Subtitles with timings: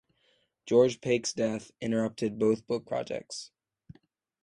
[0.65, 3.51] George Pake's death interrupted both book projects.